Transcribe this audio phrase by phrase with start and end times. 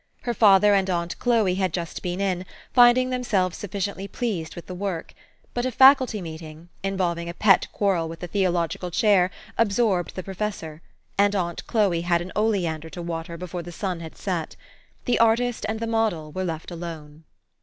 [0.21, 3.33] Her father and aunt Chloe had just been in, finding them THE STORY OF AVIS.
[3.33, 5.13] Ill selves sufficiently pleased with the work:
[5.53, 9.29] but a Faculty meeting, involving a pet quarrel with the Theological Chair,
[9.59, 10.81] absorbed the professor;
[11.19, 14.55] and aunt Chloe had an oleander to water before the sun had set.
[15.05, 17.25] The artist and the model were left alone.